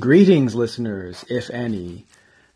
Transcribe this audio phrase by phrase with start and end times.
[0.00, 2.06] Greetings, listeners, if any,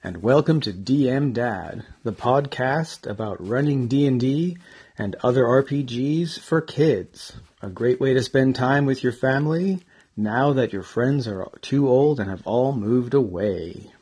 [0.02, 4.56] and welcome to DM Dad, the podcast about running D&D
[4.96, 7.34] and other RPGs for kids.
[7.62, 9.80] A great way to spend time with your family
[10.16, 13.92] now that your friends are too old and have all moved away.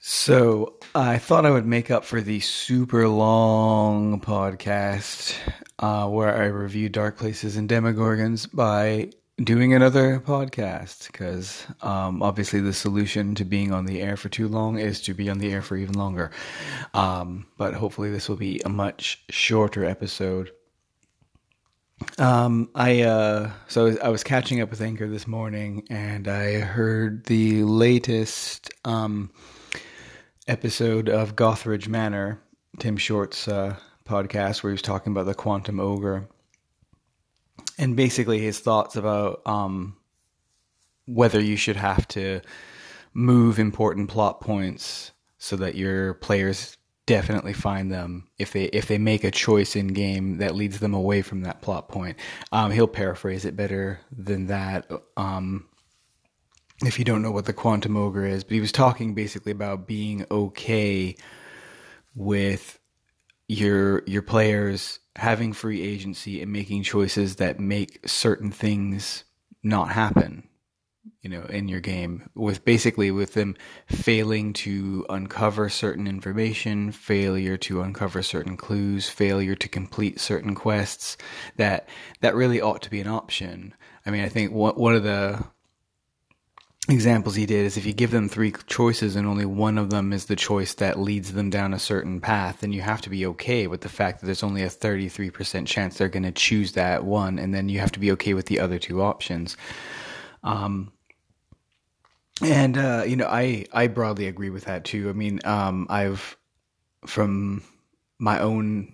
[0.00, 5.36] So, I thought I would make up for the super long podcast
[5.78, 12.60] uh, where I review Dark Places and Demogorgons by doing another podcast because um, obviously
[12.60, 15.52] the solution to being on the air for too long is to be on the
[15.52, 16.30] air for even longer.
[16.94, 20.50] Um, but hopefully, this will be a much shorter episode.
[22.18, 27.24] Um, I uh, so I was catching up with Anchor this morning, and I heard
[27.26, 29.30] the latest um
[30.46, 32.40] episode of Gothridge Manor,
[32.78, 33.76] Tim Short's uh,
[34.08, 36.28] podcast, where he was talking about the quantum ogre,
[37.78, 39.96] and basically his thoughts about um,
[41.06, 42.40] whether you should have to
[43.14, 48.98] move important plot points so that your players definitely find them if they if they
[48.98, 52.18] make a choice in game that leads them away from that plot point.
[52.52, 54.90] Um, he'll paraphrase it better than that.
[55.16, 55.66] Um,
[56.84, 59.86] if you don't know what the quantum ogre is, but he was talking basically about
[59.86, 61.16] being okay
[62.14, 62.78] with
[63.48, 69.24] your your players having free agency and making choices that make certain things
[69.62, 70.48] not happen
[71.22, 73.56] you know in your game with basically with them
[73.86, 81.16] failing to uncover certain information failure to uncover certain clues failure to complete certain quests
[81.56, 81.88] that
[82.20, 83.74] that really ought to be an option.
[84.06, 85.44] I mean i think one one of the
[86.88, 90.12] examples he did is if you give them three choices and only one of them
[90.12, 93.26] is the choice that leads them down a certain path, then you have to be
[93.26, 97.04] okay with the fact that there's only a 33% chance they're going to choose that
[97.04, 99.56] one, and then you have to be okay with the other two options.
[100.42, 100.92] Um,
[102.42, 105.10] and uh, you know, I I broadly agree with that too.
[105.10, 106.36] I mean, um, I've
[107.04, 107.62] from
[108.18, 108.92] my own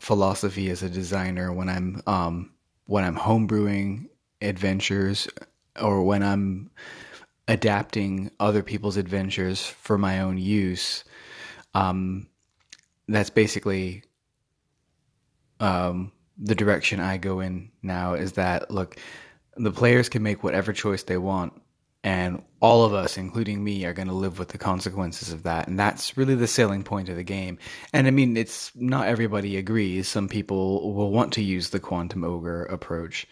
[0.00, 2.52] philosophy as a designer when I'm um,
[2.86, 4.06] when I'm homebrewing
[4.40, 5.28] adventures
[5.80, 6.70] or when I'm
[7.48, 11.04] adapting other people's adventures for my own use,
[11.74, 12.28] um,
[13.08, 14.04] that's basically
[15.60, 18.14] um, the direction I go in now.
[18.14, 18.96] Is that look,
[19.56, 21.52] the players can make whatever choice they want,
[22.04, 25.68] and all of us, including me, are going to live with the consequences of that.
[25.68, 27.58] And that's really the selling point of the game.
[27.92, 30.08] And I mean, it's not everybody agrees.
[30.08, 33.26] Some people will want to use the quantum ogre approach.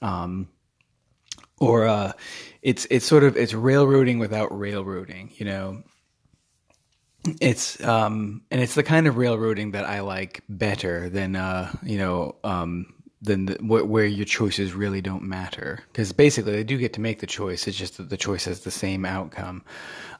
[0.00, 0.48] Um,
[1.62, 2.12] or uh,
[2.60, 5.82] it's it's sort of it's railroading without railroading, you know.
[7.40, 11.96] It's um and it's the kind of railroading that I like better than uh you
[11.96, 12.92] know um
[13.22, 17.00] than the, wh- where your choices really don't matter because basically they do get to
[17.00, 17.68] make the choice.
[17.68, 19.62] It's just that the choice has the same outcome,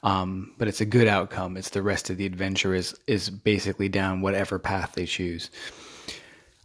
[0.04, 1.56] um, but it's a good outcome.
[1.56, 5.50] It's the rest of the adventure is is basically down whatever path they choose.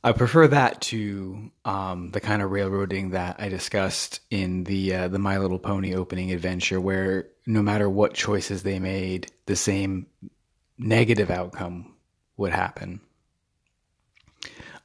[0.03, 5.07] I prefer that to um, the kind of railroading that I discussed in the uh,
[5.07, 10.07] the My Little Pony opening adventure, where no matter what choices they made, the same
[10.77, 11.95] negative outcome
[12.37, 13.01] would happen.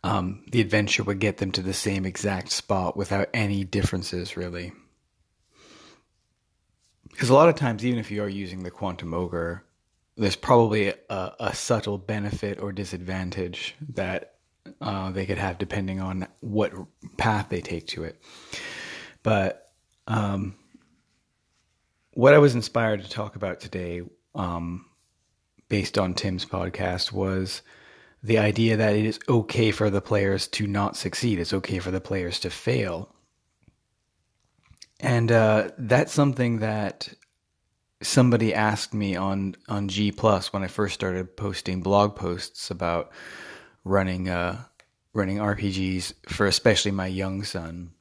[0.05, 4.73] Um, the adventure would get them to the same exact spot without any differences, really.
[7.11, 9.63] Because a lot of times, even if you are using the quantum ogre,
[10.17, 14.35] there's probably a, a subtle benefit or disadvantage that
[14.81, 16.73] uh, they could have depending on what
[17.17, 18.23] path they take to it.
[19.23, 19.71] But
[20.07, 20.57] um,
[22.13, 24.03] what I was inspired to talk about today,
[24.35, 24.87] um,
[25.69, 27.63] based on Tim's podcast, was
[28.23, 31.39] the idea that it is okay for the players to not succeed.
[31.39, 33.15] It's okay for the players to fail.
[35.01, 37.09] And uh, that's something that
[38.03, 43.11] somebody asked me on on G Plus when I first started posting blog posts about
[43.85, 44.65] running uh,
[45.15, 47.93] running RPGs for especially my young son.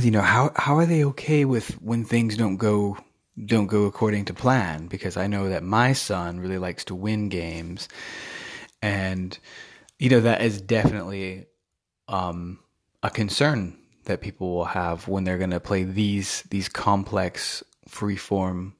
[0.00, 2.96] You know how how are they okay with when things don't go
[3.44, 4.86] don't go according to plan?
[4.86, 7.88] Because I know that my son really likes to win games,
[8.80, 9.38] and
[9.98, 11.46] you know that is definitely
[12.08, 12.58] um,
[13.02, 18.72] a concern that people will have when they're going to play these these complex freeform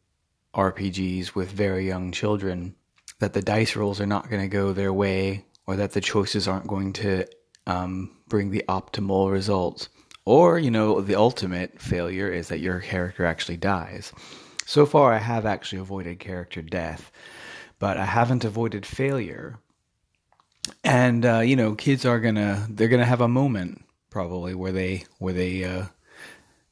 [0.55, 2.75] RPGs with very young children.
[3.19, 6.49] That the dice rolls are not going to go their way or that the choices
[6.49, 7.27] aren't going to
[7.67, 9.89] um, bring the optimal results.
[10.25, 14.13] Or, you know, the ultimate failure is that your character actually dies.
[14.67, 17.11] So far, I have actually avoided character death,
[17.79, 19.59] but I haven't avoided failure.
[20.85, 25.05] And, uh, you know, kids are gonna, they're gonna have a moment probably where they
[25.19, 25.87] where they uh,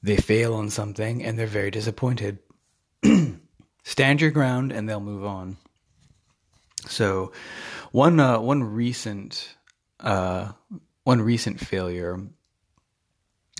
[0.03, 2.39] they fail on something and they're very disappointed.
[3.83, 5.57] Stand your ground and they'll move on.
[6.87, 7.33] So,
[7.93, 9.57] one uh, one recent
[10.01, 10.53] uh,
[11.05, 12.19] one recent failure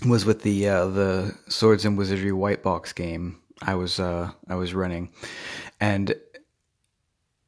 [0.05, 4.55] was with the uh, the Swords and Wizardry white box game I was uh, I
[4.55, 5.09] was running,
[5.79, 6.15] and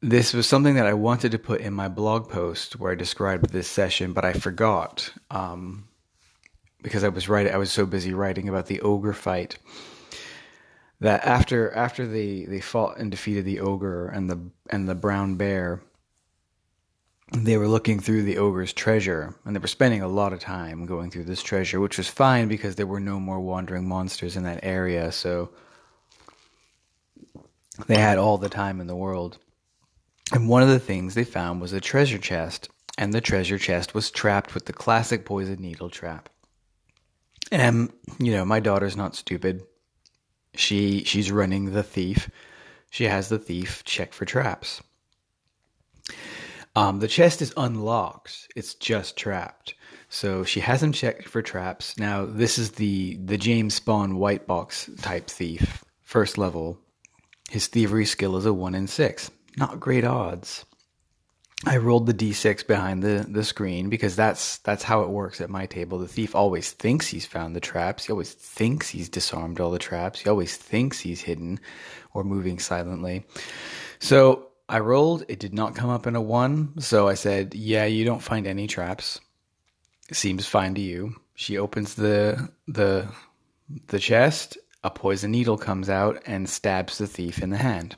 [0.00, 3.50] this was something that I wanted to put in my blog post where I described
[3.50, 5.88] this session, but I forgot um,
[6.82, 7.52] because I was writing.
[7.52, 9.58] I was so busy writing about the ogre fight
[11.00, 14.38] that after after they they fought and defeated the ogre and the
[14.70, 15.82] and the brown bear
[17.32, 20.86] they were looking through the ogre's treasure and they were spending a lot of time
[20.86, 24.44] going through this treasure which was fine because there were no more wandering monsters in
[24.44, 25.50] that area so
[27.86, 29.38] they had all the time in the world.
[30.32, 33.94] And one of the things they found was a treasure chest and the treasure chest
[33.94, 36.28] was trapped with the classic poison needle trap.
[37.50, 39.62] And you know my daughter's not stupid.
[40.54, 42.30] She she's running the thief.
[42.90, 44.80] She has the thief check for traps
[46.76, 48.48] um, the chest is unlocked.
[48.56, 49.74] It's just trapped.
[50.08, 51.98] So she has him checked for traps.
[51.98, 56.78] Now this is the the James Spahn white box type thief, first level.
[57.50, 59.30] His thievery skill is a one in six.
[59.56, 60.64] Not great odds.
[61.66, 65.48] I rolled the d6 behind the, the screen because that's that's how it works at
[65.48, 65.98] my table.
[65.98, 68.04] The thief always thinks he's found the traps.
[68.04, 70.20] He always thinks he's disarmed all the traps.
[70.20, 71.60] He always thinks he's hidden
[72.12, 73.24] or moving silently.
[73.98, 75.24] So I rolled.
[75.28, 76.80] It did not come up in a one.
[76.80, 79.20] So I said, Yeah, you don't find any traps.
[80.12, 81.16] Seems fine to you.
[81.34, 83.08] She opens the the
[83.88, 84.58] the chest.
[84.82, 87.96] A poison needle comes out and stabs the thief in the hand.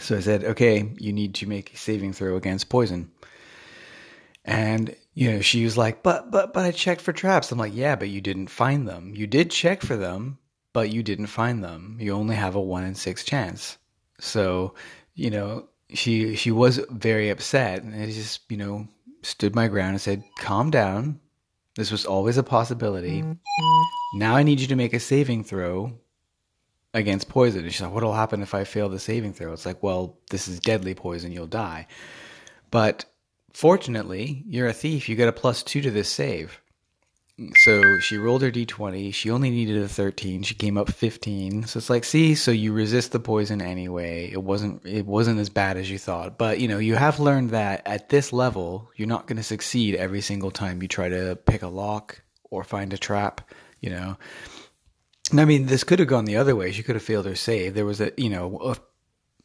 [0.00, 3.10] So I said, Okay, you need to make a saving throw against poison.
[4.44, 7.74] And you know, she was like, "But but but I checked for traps." I'm like,
[7.74, 9.14] "Yeah, but you didn't find them.
[9.14, 10.38] You did check for them,
[10.72, 11.96] but you didn't find them.
[12.00, 13.78] You only have a 1 in 6 chance."
[14.20, 14.74] So
[15.14, 18.88] you know, she she was very upset, and I just you know
[19.22, 21.20] stood my ground and said, "Calm down.
[21.76, 23.24] This was always a possibility.
[24.16, 25.98] Now I need you to make a saving throw
[26.92, 29.82] against poison." And she's like, "What'll happen if I fail the saving throw?" It's like,
[29.82, 31.32] "Well, this is deadly poison.
[31.32, 31.86] You'll die."
[32.70, 33.04] But
[33.52, 35.08] fortunately, you're a thief.
[35.08, 36.60] You get a plus two to this save.
[37.56, 39.12] So she rolled her d20.
[39.12, 40.44] She only needed a 13.
[40.44, 41.64] She came up 15.
[41.64, 44.30] So it's like, see, so you resist the poison anyway.
[44.30, 46.38] It wasn't it wasn't as bad as you thought.
[46.38, 49.96] But, you know, you have learned that at this level, you're not going to succeed
[49.96, 53.40] every single time you try to pick a lock or find a trap,
[53.80, 54.16] you know.
[55.32, 56.70] And I mean, this could have gone the other way.
[56.70, 57.74] She could have failed her save.
[57.74, 58.76] There was a, you know, a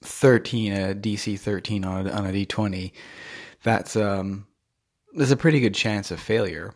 [0.04, 2.92] 13, a DC 13 on a, on a d20.
[3.64, 4.46] That's um
[5.14, 6.76] there's a pretty good chance of failure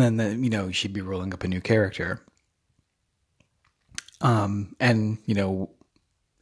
[0.00, 2.20] then the, you know she'd be rolling up a new character.
[4.20, 5.70] Um, and you know,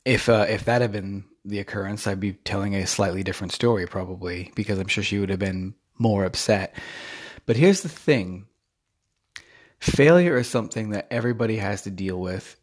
[0.04, 3.87] if uh, if that had been the occurrence, I'd be telling a slightly different story
[3.87, 6.75] probably because I'm sure she would have been more upset.
[7.44, 8.46] But here's the thing:
[9.81, 12.56] failure is something that everybody has to deal with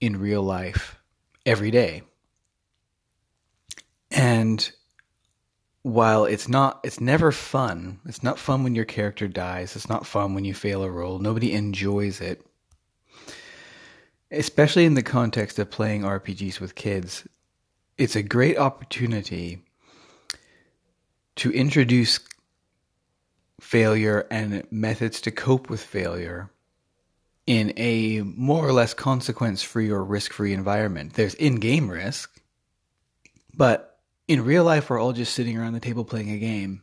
[0.00, 0.96] in real life
[1.44, 2.02] every day,
[4.10, 4.70] and
[5.86, 10.04] while it's not it's never fun it's not fun when your character dies it's not
[10.04, 12.44] fun when you fail a roll nobody enjoys it.
[14.32, 17.28] Especially in the context of playing rpgs with kids
[17.96, 19.62] it's a great opportunity
[21.36, 22.18] to introduce
[23.60, 26.50] failure and methods to cope with failure
[27.46, 31.14] in a more or less consequence free or risk free environment.
[31.14, 32.40] There's in-game risk
[33.56, 33.95] but
[34.28, 36.82] in real life, we're all just sitting around the table playing a game.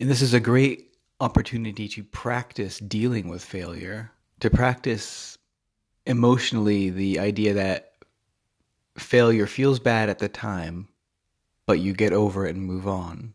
[0.00, 5.38] And this is a great opportunity to practice dealing with failure, to practice
[6.06, 7.92] emotionally the idea that
[8.98, 10.88] failure feels bad at the time,
[11.66, 13.34] but you get over it and move on.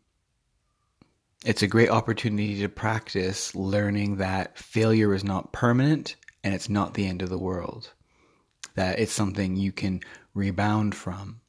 [1.44, 6.94] It's a great opportunity to practice learning that failure is not permanent and it's not
[6.94, 7.92] the end of the world,
[8.76, 10.02] that it's something you can
[10.34, 11.41] rebound from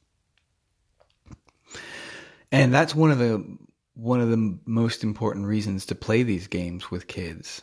[2.53, 3.59] and that's one of the
[3.95, 7.63] one of the most important reasons to play these games with kids.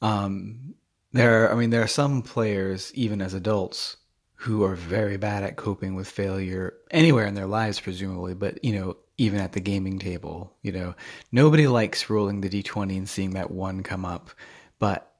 [0.00, 0.74] Um,
[1.12, 3.96] there, are, I mean, there are some players, even as adults,
[4.36, 8.34] who are very bad at coping with failure anywhere in their lives, presumably.
[8.34, 10.94] But you know, even at the gaming table, you know,
[11.32, 14.30] nobody likes rolling the d20 and seeing that one come up.
[14.78, 15.12] But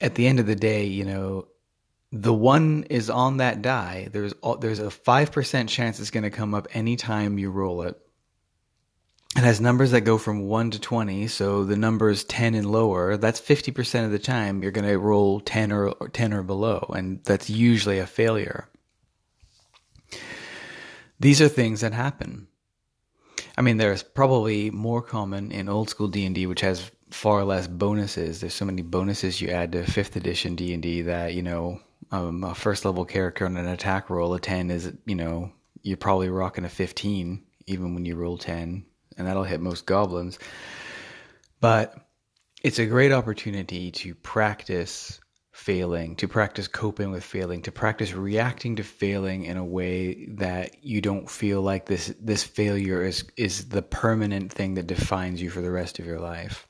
[0.00, 1.48] at the end of the day, you know,
[2.12, 4.08] the one is on that die.
[4.12, 7.98] There's there's a five percent chance it's going to come up anytime you roll it.
[9.34, 13.16] it has numbers that go from 1 to 20 so the numbers 10 and lower
[13.16, 16.92] that's 50% of the time you're going to roll 10 or, or 10 or below
[16.94, 18.68] and that's usually a failure
[21.18, 22.46] these are things that happen
[23.56, 28.40] i mean there's probably more common in old school d&d which has far less bonuses
[28.40, 31.80] there's so many bonuses you add to 5th edition d&d that you know
[32.12, 35.50] um, a first level character on an attack roll a 10 is you know
[35.82, 38.84] you're probably rocking a 15 even when you roll 10
[39.16, 40.38] and that'll hit most goblins.
[41.60, 41.94] But
[42.62, 45.20] it's a great opportunity to practice
[45.52, 50.82] failing, to practice coping with failing, to practice reacting to failing in a way that
[50.82, 55.50] you don't feel like this this failure is is the permanent thing that defines you
[55.50, 56.66] for the rest of your life.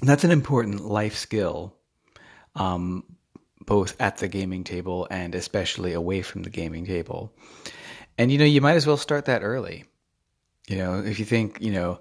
[0.00, 1.76] And that's an important life skill,
[2.54, 3.04] um,
[3.64, 7.32] both at the gaming table and especially away from the gaming table.
[8.18, 9.84] And you know, you might as well start that early.
[10.68, 12.00] You know, if you think, you know,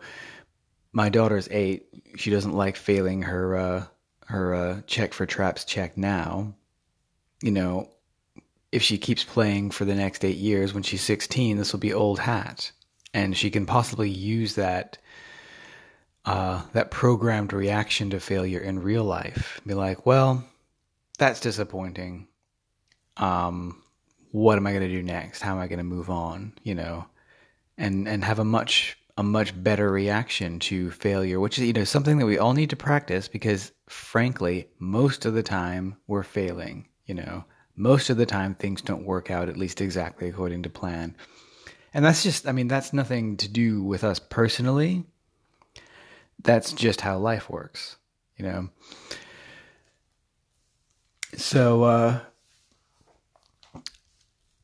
[0.91, 1.87] my daughter's eight,
[2.17, 3.85] she doesn't like failing her uh,
[4.25, 6.53] her uh, check for traps check now.
[7.41, 7.89] You know,
[8.71, 11.93] if she keeps playing for the next eight years, when she's sixteen, this will be
[11.93, 12.71] old hat,
[13.13, 14.97] and she can possibly use that
[16.25, 19.61] uh, that programmed reaction to failure in real life.
[19.65, 20.43] Be like, well,
[21.19, 22.27] that's disappointing.
[23.17, 23.83] Um,
[24.31, 25.41] what am I going to do next?
[25.41, 26.53] How am I going to move on?
[26.63, 27.05] You know,
[27.77, 31.83] and and have a much a much better reaction to failure, which is you know
[31.83, 36.87] something that we all need to practice because frankly, most of the time we're failing,
[37.05, 37.43] you know.
[37.75, 41.15] Most of the time things don't work out at least exactly according to plan.
[41.93, 45.05] And that's just I mean that's nothing to do with us personally.
[46.41, 47.97] That's just how life works,
[48.37, 48.69] you know.
[51.35, 52.19] So uh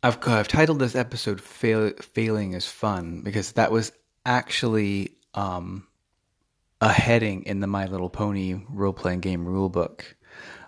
[0.06, 3.92] I've I've titled this episode "Fail, "Failing is Fun" because that was
[4.24, 5.88] actually um,
[6.80, 10.02] a heading in the My Little Pony role playing game rulebook.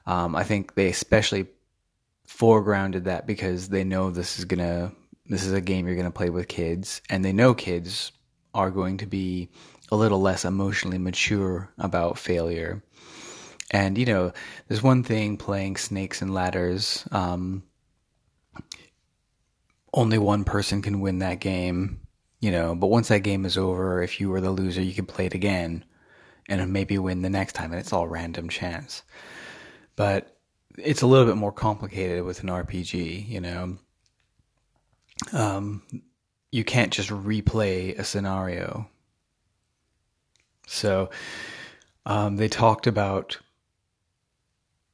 [0.08, 1.46] Um, I think they especially
[2.27, 4.92] foregrounded that because they know this is gonna
[5.27, 8.12] this is a game you're gonna play with kids, and they know kids
[8.56, 9.50] are going to be
[9.92, 12.82] a little less emotionally mature about failure.
[13.71, 14.31] And you know,
[14.67, 17.05] there's one thing playing snakes and ladders.
[17.12, 17.63] Um,
[19.93, 22.01] only one person can win that game,
[22.39, 25.05] you know, but once that game is over, if you were the loser, you can
[25.05, 25.83] play it again
[26.50, 29.03] and maybe win the next time, and it's all random chance.
[29.95, 30.38] But
[30.77, 33.77] it's a little bit more complicated with an RPG, you know.
[35.33, 35.81] Um,
[36.51, 38.88] you can't just replay a scenario.
[40.67, 41.09] So
[42.05, 43.38] um, they talked about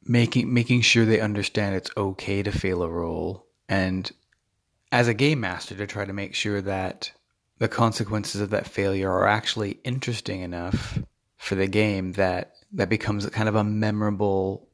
[0.06, 4.12] making making sure they understand it's okay to fail a roll and
[4.92, 7.12] as a game master to try to make sure that
[7.58, 11.00] the consequences of that failure are actually interesting enough
[11.38, 14.68] for the game that that becomes kind of a memorable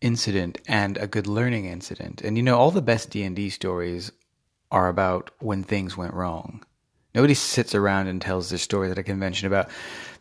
[0.00, 2.20] incident and a good learning incident.
[2.22, 4.12] And you know, all the best D&D stories
[4.70, 6.64] are about when things went wrong.
[7.14, 9.70] Nobody sits around and tells this story at a convention about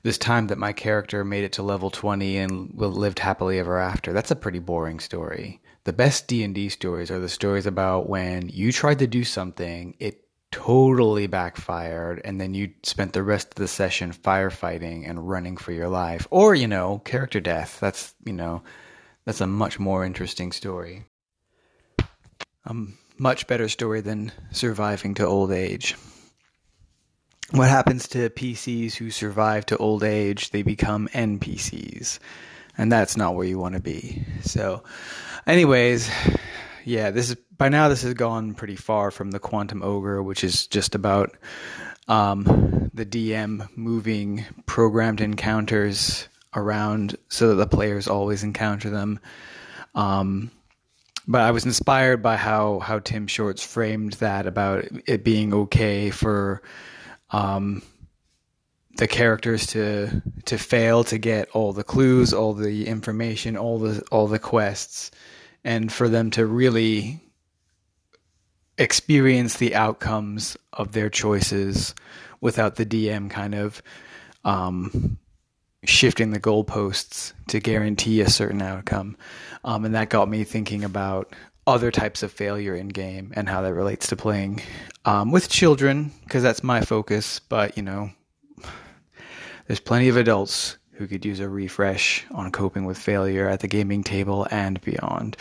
[0.04, 4.14] this time that my character made it to level 20 and lived happily ever after.
[4.14, 8.72] That's a pretty boring story the best D&D stories are the stories about when you
[8.72, 10.22] tried to do something, it
[10.52, 15.72] totally backfired and then you spent the rest of the session firefighting and running for
[15.72, 17.80] your life or, you know, character death.
[17.80, 18.64] That's, you know,
[19.26, 21.06] that's a much more interesting story.
[22.66, 22.76] A
[23.18, 25.96] much better story than surviving to old age.
[27.54, 30.50] What happens to PCs who survive to old age?
[30.50, 32.20] They become NPCs.
[32.78, 34.26] And that's not where you want to be.
[34.42, 34.84] So,
[35.46, 36.10] Anyways,
[36.86, 40.44] yeah, this is by now this has gone pretty far from the Quantum Ogre, which
[40.44, 41.36] is just about
[42.08, 49.20] um, the DM moving programmed encounters around so that the players always encounter them.
[49.96, 50.50] Um,
[51.28, 56.10] but I was inspired by how how Tim Shorts framed that about it being okay
[56.10, 56.62] for
[57.34, 57.82] um,
[58.98, 64.02] the characters to to fail to get all the clues, all the information, all the
[64.12, 65.12] all the quests,
[65.64, 67.20] and for them to really
[68.78, 71.94] experience the outcomes of their choices
[72.42, 73.82] without the DM kind of
[74.46, 75.18] um,
[75.86, 79.16] shifting the goalposts to guarantee a certain outcome.
[79.64, 81.34] Um, and that got me thinking about
[81.66, 84.62] other types of failure in game and how that relates to playing
[85.06, 87.40] um, with children, because that's my focus.
[87.40, 88.12] But, you know,
[89.68, 93.68] there's plenty of adults who could use a refresh on coping with failure at the
[93.68, 95.36] gaming table and beyond.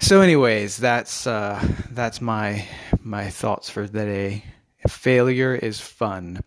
[0.00, 2.66] So, anyways, that's uh, that's my
[3.00, 4.44] my thoughts for the day.
[4.88, 6.40] Failure is fun.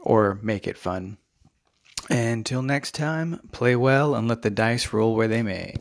[0.00, 1.16] or make it fun.
[2.10, 5.76] Until next time, play well and let the dice roll where they may.